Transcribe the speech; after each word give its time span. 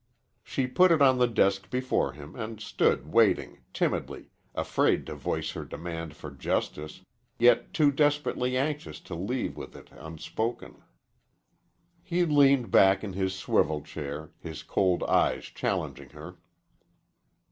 She 0.41 0.65
put 0.65 0.91
it 0.91 0.99
on 0.99 1.19
the 1.19 1.27
desk 1.27 1.69
before 1.69 2.13
him 2.13 2.35
and 2.35 2.59
stood 2.59 3.11
waiting, 3.13 3.59
timidly, 3.71 4.31
afraid 4.55 5.05
to 5.05 5.13
voice 5.13 5.51
her 5.51 5.63
demand 5.63 6.15
for 6.15 6.31
justice, 6.31 7.01
yet 7.37 7.71
too 7.71 7.91
desperately 7.91 8.57
anxious 8.57 8.99
to 9.01 9.13
leave 9.13 9.55
with 9.55 9.75
it 9.75 9.91
unspoken. 9.91 10.81
He 12.01 12.25
leaned 12.25 12.71
back 12.71 13.03
in 13.03 13.13
his 13.13 13.35
swivel 13.35 13.81
chair, 13.83 14.31
his 14.39 14.63
cold 14.63 15.03
eyes 15.03 15.43
challenging 15.45 16.09
her. 16.09 16.37